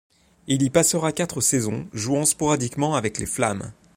Il 0.47 0.63
y 0.63 0.71
passera 0.71 1.11
quatre 1.11 1.41
saisons, 1.41 1.87
jouant 1.93 2.25
sporadiquement 2.25 2.95
avec 2.95 3.19
les 3.19 3.27
Flames. 3.27 3.71